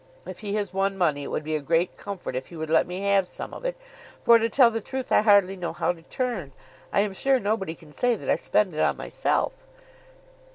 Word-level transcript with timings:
If 0.25 0.39
he 0.39 0.55
has 0.55 0.73
won 0.73 0.97
money, 0.97 1.21
it 1.21 1.27
would 1.29 1.43
be 1.43 1.55
a 1.55 1.59
great 1.61 1.95
comfort 1.95 2.35
if 2.35 2.47
he 2.47 2.55
would 2.55 2.71
let 2.71 2.87
me 2.87 3.01
have 3.01 3.27
some 3.27 3.53
of 3.53 3.63
it, 3.63 3.77
for, 4.23 4.39
to 4.39 4.49
tell 4.49 4.71
the 4.71 4.81
truth, 4.81 5.11
I 5.11 5.21
hardly 5.21 5.55
know 5.55 5.73
how 5.73 5.91
to 5.93 6.01
turn. 6.01 6.53
I 6.91 7.01
am 7.01 7.13
sure 7.13 7.39
nobody 7.39 7.75
can 7.75 7.93
say 7.93 8.15
that 8.15 8.27
I 8.27 8.35
spend 8.35 8.73
it 8.73 8.79
on 8.81 8.97
myself." 8.97 9.63